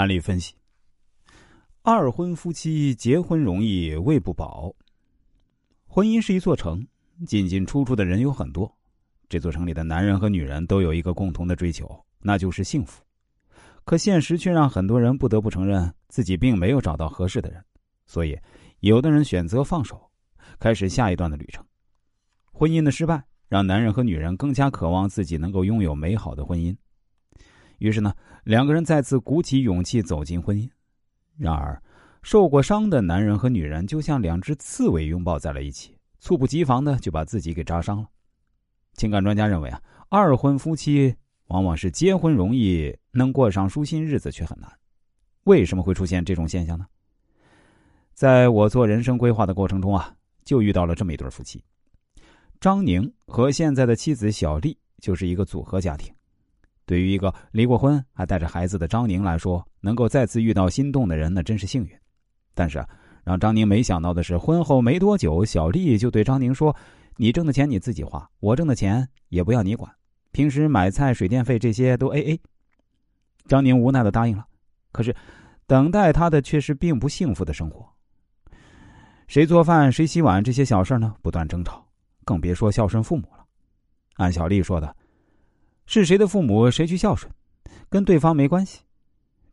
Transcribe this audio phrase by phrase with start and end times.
[0.00, 0.54] 案例分析：
[1.82, 4.74] 二婚夫妻结婚容易未不保。
[5.86, 6.86] 婚姻是一座城，
[7.26, 8.74] 进进出出的人有很多。
[9.28, 13.02] 这座城里的男人和女人都有一个共同的追求，那就是幸福。
[13.84, 17.62] 可现实却让很多人不得不承认自己并没有找到合适的人，
[18.06, 18.38] 所以
[18.78, 20.00] 有的人选择放手，
[20.58, 21.62] 开始下一段的旅程。
[22.46, 26.74] 婚姻的失败让男人和女人更加渴望自己能够拥有美好的婚姻，
[27.76, 28.14] 于是呢，
[28.44, 30.68] 两个人再次鼓起勇气走进婚姻。
[31.36, 31.82] 然而，
[32.22, 38.08] 受过伤的男人和女人就像两只刺猬拥抱在了一起，猝不及防的就把自己给扎伤了。
[38.94, 41.14] 情感专家认为啊，二婚夫妻
[41.46, 44.70] 往往是结婚容易，能过上舒心日子却很难。
[45.44, 46.86] 为什么会出现这种现象呢？
[48.12, 50.14] 在我做人生规划的过程中啊，
[50.44, 51.64] 就遇到了这么一对夫妻，
[52.60, 56.12] 张宁和现在的妻子小丽就是一个组合家庭。
[56.90, 61.90] 对于一个离过婚还带着孩子的张宁来说，能够再次遇到心动的人，那真是幸运。
[62.52, 62.84] 但是，
[63.22, 66.74] 让张宁没想到的是，婚后没多久，小丽就对张宁说。
[67.16, 69.88] 你挣的钱你自己花，我挣的钱也不要你管。
[70.32, 72.40] 平时买菜、水电费这些都 A A。
[73.46, 74.44] 张宁无奈的答应了，
[74.90, 75.14] 可是
[75.68, 77.88] 等待他的却是并不幸福的生活。
[79.28, 81.14] 谁做饭、谁洗碗这些小事呢？
[81.22, 81.86] 不断争吵，
[82.24, 83.44] 更别说孝顺父母了。
[84.14, 84.96] 按小丽说的，
[85.92, 87.28] 是谁的父母谁去孝顺，
[87.88, 88.78] 跟对方没关系。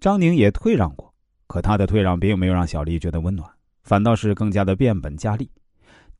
[0.00, 1.12] 张宁也退让过，
[1.46, 3.46] 可他的退让并没有让小丽觉得温暖，
[3.82, 5.46] 反倒是更加的变本加厉。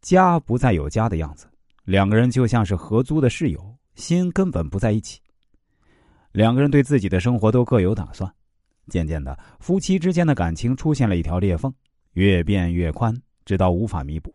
[0.02, 1.46] 家不再有家的样子，
[1.84, 5.18] 两个人就像是合租的室友，心根本不在一起。
[6.32, 8.30] 两个人对自己的生活都各有打算，
[8.88, 11.72] 渐渐的，夫妻之间的感情出现了一条裂缝，
[12.12, 14.30] 越变越宽，直到无法弥补。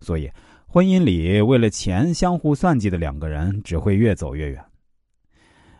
[0.00, 0.32] 所以，
[0.66, 4.64] 婚姻里为了钱相互算计的两个人，只会越走越远。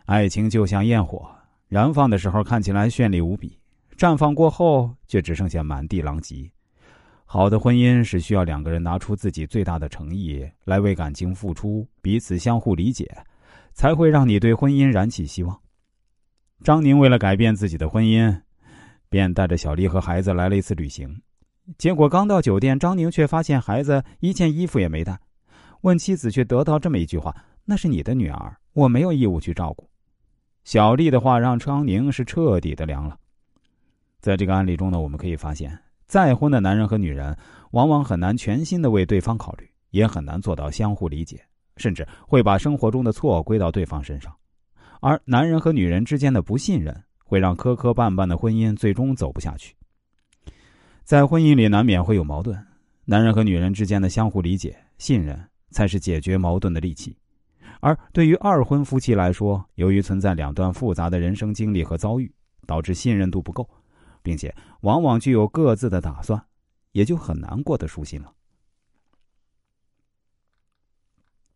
[0.05, 1.29] 爱情就像焰火，
[1.69, 3.57] 燃放的时候看起来绚丽无比，
[3.97, 6.51] 绽放过后却只剩下满地狼藉。
[7.25, 13.09] 好的婚姻是需要两个人拿出自己最大的诚意来为感情付出，彼此相互理解，
[13.73, 15.57] 才会让你对婚姻燃起希望。
[16.63, 18.41] 张宁为了改变自己的婚姻，
[19.09, 21.21] 便带着小丽和孩子来了一次旅行。
[21.77, 25.17] 结果刚到酒店，张宁却发现孩子一件衣服也没带，
[25.81, 29.89] 问妻子却得到这么一句话：“那是你的女儿，我没有义务去照顾。”
[30.63, 33.17] 小丽的话让张宁是彻底的凉了。
[34.19, 35.77] 在这个案例中呢，我们可以发现。
[36.05, 37.35] 再婚的男人和女人，
[37.71, 41.41] 往往很难全心的为对方考虑，也很难做到相互理解，
[41.77, 44.31] 甚至会把生活中的错归到对方身上。
[45.01, 46.95] 而男人和女人之间的不信任，
[47.25, 49.75] 会让磕磕绊绊的婚姻最终走不下去。
[51.03, 52.55] 在婚姻里难免会有矛盾，
[53.05, 55.37] 男人和女人之间的相互理解、信任，
[55.71, 57.17] 才是解决矛盾的利器。
[57.83, 62.33] 而对于二婚夫妻来说，由于存在两段复杂的人生经历和遭遇，
[62.65, 63.69] 导致信任度不够。
[64.25, 66.41] 并且往往具有各自的打算，
[66.93, 68.31] 也就很难过得舒心了。